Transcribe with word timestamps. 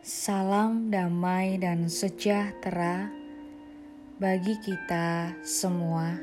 Salam 0.00 0.88
damai 0.88 1.60
dan 1.60 1.92
sejahtera 1.92 3.12
bagi 4.16 4.56
kita 4.56 5.36
semua. 5.44 6.16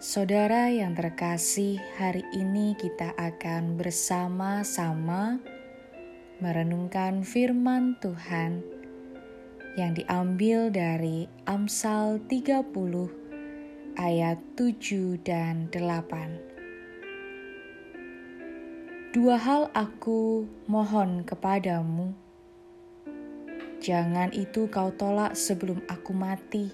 Saudara 0.00 0.72
yang 0.72 0.96
terkasih, 0.96 1.76
hari 2.00 2.24
ini 2.32 2.72
kita 2.80 3.12
akan 3.20 3.76
bersama-sama 3.76 5.44
merenungkan 6.40 7.20
firman 7.20 7.92
Tuhan 8.00 8.64
yang 9.76 9.92
diambil 9.92 10.72
dari 10.72 11.28
Amsal 11.44 12.16
30 12.32 14.00
ayat 14.00 14.40
7 14.56 15.20
dan 15.20 15.68
8. 15.68 16.49
Dua 19.10 19.34
hal 19.34 19.74
aku 19.74 20.46
mohon 20.70 21.26
kepadamu. 21.26 22.14
Jangan 23.82 24.30
itu 24.30 24.70
kau 24.70 24.94
tolak 24.94 25.34
sebelum 25.34 25.82
aku 25.90 26.14
mati, 26.14 26.70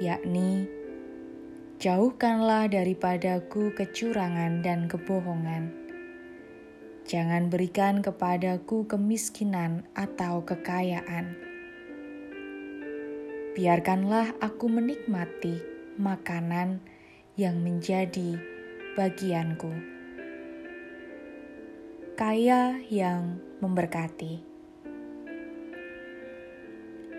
yakni 0.00 0.64
jauhkanlah 1.76 2.72
daripadaku 2.72 3.68
kecurangan 3.76 4.64
dan 4.64 4.88
kebohongan. 4.88 5.76
Jangan 7.04 7.52
berikan 7.52 8.00
kepadaku 8.00 8.88
kemiskinan 8.88 9.84
atau 9.92 10.40
kekayaan. 10.40 11.36
Biarkanlah 13.52 14.40
aku 14.40 14.72
menikmati 14.72 15.60
makanan 16.00 16.80
yang 17.36 17.60
menjadi 17.60 18.40
bagianku 18.96 19.95
kaya 22.16 22.80
yang 22.88 23.36
memberkati. 23.60 24.40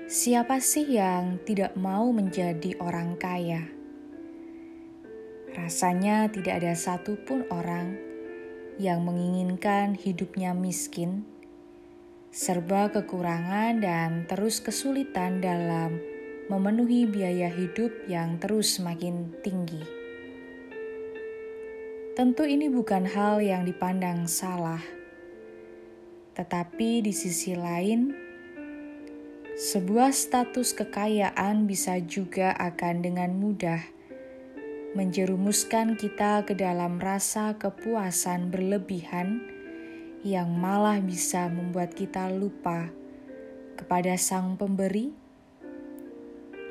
Siapa 0.10 0.58
sih 0.58 0.98
yang 0.98 1.38
tidak 1.46 1.78
mau 1.78 2.10
menjadi 2.10 2.74
orang 2.82 3.14
kaya? 3.14 3.70
Rasanya 5.54 6.34
tidak 6.34 6.66
ada 6.66 6.74
satupun 6.74 7.46
orang 7.54 7.94
yang 8.82 9.06
menginginkan 9.06 9.94
hidupnya 9.94 10.58
miskin, 10.58 11.30
serba 12.34 12.90
kekurangan, 12.90 13.78
dan 13.78 14.26
terus 14.26 14.58
kesulitan 14.58 15.46
dalam 15.46 16.02
memenuhi 16.50 17.06
biaya 17.06 17.54
hidup 17.54 17.94
yang 18.10 18.42
terus 18.42 18.82
semakin 18.82 19.30
tinggi. 19.46 19.97
Tentu 22.18 22.50
ini 22.50 22.66
bukan 22.66 23.06
hal 23.06 23.46
yang 23.46 23.62
dipandang 23.62 24.26
salah. 24.26 24.82
Tetapi 26.34 27.06
di 27.06 27.14
sisi 27.14 27.54
lain, 27.54 28.10
sebuah 29.54 30.10
status 30.10 30.74
kekayaan 30.74 31.70
bisa 31.70 32.02
juga 32.02 32.58
akan 32.58 33.06
dengan 33.06 33.38
mudah 33.38 33.78
menjerumuskan 34.98 35.94
kita 35.94 36.42
ke 36.42 36.58
dalam 36.58 36.98
rasa 36.98 37.54
kepuasan 37.54 38.50
berlebihan 38.50 39.38
yang 40.26 40.50
malah 40.58 40.98
bisa 40.98 41.46
membuat 41.54 41.94
kita 41.94 42.34
lupa 42.34 42.90
kepada 43.78 44.18
Sang 44.18 44.58
Pemberi, 44.58 45.14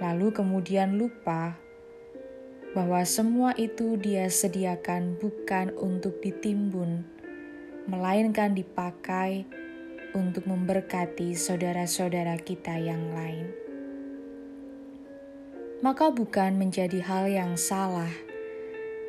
lalu 0.02 0.34
kemudian 0.34 0.98
lupa 0.98 1.54
bahwa 2.72 3.04
semua 3.06 3.54
itu 3.54 4.00
Dia 4.00 4.26
sediakan 4.26 5.20
bukan 5.20 5.76
untuk 5.78 6.18
ditimbun, 6.24 7.04
melainkan 7.86 8.56
dipakai 8.56 9.46
untuk 10.16 10.48
memberkati 10.48 11.36
saudara-saudara 11.36 12.40
kita 12.40 12.80
yang 12.80 13.12
lain. 13.12 13.52
Maka, 15.84 16.08
bukan 16.08 16.56
menjadi 16.56 17.04
hal 17.04 17.28
yang 17.28 17.52
salah 17.60 18.10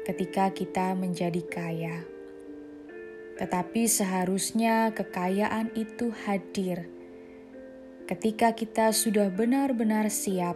ketika 0.04 0.52
kita 0.52 0.94
menjadi 1.00 1.42
kaya, 1.48 2.04
tetapi 3.40 3.88
seharusnya 3.88 4.92
kekayaan 4.92 5.72
itu 5.80 6.12
hadir 6.28 6.92
ketika 8.08 8.56
kita 8.56 8.96
sudah 8.96 9.28
benar-benar 9.28 10.08
siap 10.08 10.56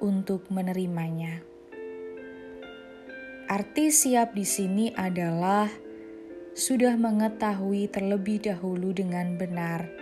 untuk 0.00 0.48
menerimanya. 0.48 1.51
Arti 3.52 3.92
siap 3.92 4.32
di 4.32 4.48
sini 4.48 4.96
adalah 4.96 5.68
sudah 6.56 6.96
mengetahui 6.96 7.84
terlebih 7.92 8.40
dahulu 8.40 8.96
dengan 8.96 9.36
benar. 9.36 9.92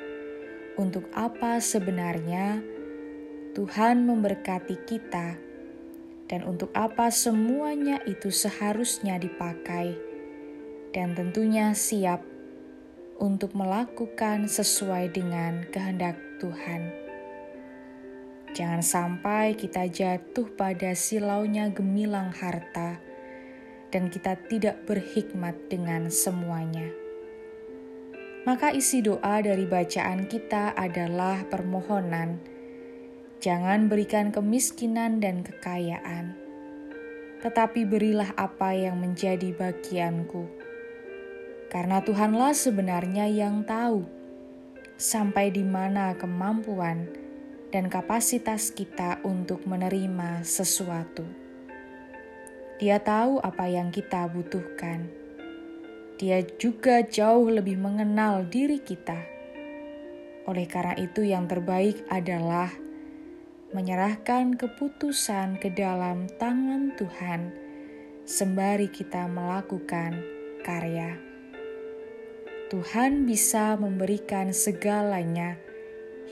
Untuk 0.79 1.11
apa 1.11 1.59
sebenarnya 1.59 2.63
Tuhan 3.59 4.07
memberkati 4.07 4.87
kita? 4.87 5.35
Dan 6.31 6.47
untuk 6.47 6.71
apa 6.79 7.11
semuanya 7.11 7.99
itu 8.07 8.31
seharusnya 8.31 9.19
dipakai? 9.19 9.99
Dan 10.95 11.19
tentunya 11.19 11.75
siap 11.75 12.23
untuk 13.19 13.59
melakukan 13.59 14.47
sesuai 14.47 15.11
dengan 15.11 15.67
kehendak 15.75 16.15
Tuhan. 16.39 16.87
Jangan 18.55 18.83
sampai 18.87 19.59
kita 19.59 19.91
jatuh 19.91 20.47
pada 20.55 20.95
silaunya 20.95 21.67
gemilang 21.75 22.31
harta 22.31 23.10
dan 23.91 24.11
kita 24.11 24.39
tidak 24.47 24.87
berhikmat 24.87 25.55
dengan 25.71 26.09
semuanya. 26.09 26.91
Maka 28.49 28.73
isi 28.73 29.05
doa 29.05 29.45
dari 29.45 29.69
bacaan 29.69 30.25
kita 30.25 30.73
adalah 30.73 31.45
permohonan, 31.53 32.41
jangan 33.37 33.93
berikan 33.93 34.33
kemiskinan 34.33 35.21
dan 35.21 35.45
kekayaan, 35.45 36.33
tetapi 37.45 37.85
berilah 37.85 38.33
apa 38.41 38.73
yang 38.73 38.97
menjadi 38.97 39.53
bagianku. 39.53 40.49
Karena 41.69 42.01
Tuhanlah 42.03 42.57
sebenarnya 42.57 43.31
yang 43.31 43.63
tahu 43.63 44.03
sampai 45.01 45.49
di 45.49 45.63
mana 45.63 46.13
kemampuan 46.17 47.09
dan 47.71 47.87
kapasitas 47.87 48.75
kita 48.75 49.23
untuk 49.23 49.65
menerima 49.65 50.43
sesuatu. 50.43 51.40
Dia 52.81 52.97
tahu 52.97 53.45
apa 53.45 53.69
yang 53.69 53.93
kita 53.93 54.25
butuhkan. 54.33 55.05
Dia 56.17 56.41
juga 56.57 57.05
jauh 57.05 57.53
lebih 57.53 57.77
mengenal 57.77 58.49
diri 58.49 58.81
kita. 58.81 59.21
Oleh 60.49 60.65
karena 60.65 60.97
itu, 60.97 61.21
yang 61.21 61.45
terbaik 61.45 62.01
adalah 62.09 62.73
menyerahkan 63.77 64.57
keputusan 64.57 65.61
ke 65.61 65.69
dalam 65.77 66.25
tangan 66.41 66.97
Tuhan, 66.97 67.53
sembari 68.25 68.89
kita 68.89 69.29
melakukan 69.29 70.17
karya. 70.65 71.21
Tuhan 72.73 73.29
bisa 73.29 73.77
memberikan 73.77 74.57
segalanya 74.57 75.61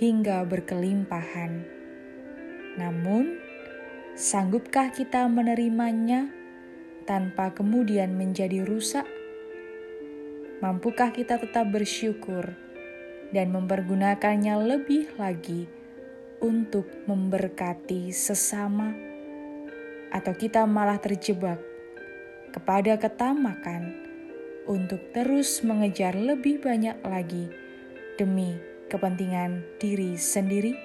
hingga 0.01 0.49
berkelimpahan. 0.49 1.61
Namun, 2.81 3.37
sanggupkah 4.17 4.97
kita 4.97 5.29
menerimanya? 5.29 6.38
Tanpa 7.09 7.57
kemudian 7.57 8.13
menjadi 8.13 8.69
rusak? 8.69 9.09
Mampukah 10.61 11.09
kita 11.09 11.41
tetap 11.41 11.73
bersyukur 11.73 12.53
dan 13.33 13.49
mempergunakannya 13.49 14.77
lebih 14.77 15.09
lagi 15.17 15.65
untuk 16.45 16.85
memberkati 17.09 18.13
sesama, 18.13 18.93
atau 20.13 20.37
kita 20.37 20.69
malah 20.69 21.01
terjebak 21.01 21.57
kepada 22.53 23.01
ketamakan 23.01 23.97
untuk 24.69 25.01
terus 25.17 25.65
mengejar 25.65 26.13
lebih 26.13 26.61
banyak 26.61 27.01
lagi 27.09 27.49
demi 28.21 28.61
kepentingan 28.93 29.65
diri 29.81 30.21
sendiri? 30.21 30.77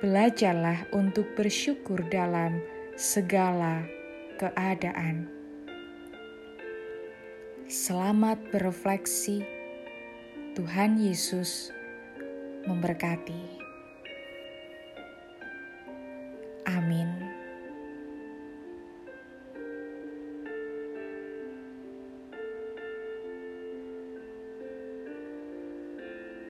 Belajarlah 0.00 0.88
untuk 0.96 1.32
bersyukur 1.36 2.04
dalam 2.08 2.60
segala 2.94 4.03
keadaan. 4.38 5.30
Selamat 7.70 8.38
berefleksi. 8.50 9.46
Tuhan 10.54 10.98
Yesus 10.98 11.74
memberkati. 12.66 13.58
Amin. 16.70 17.13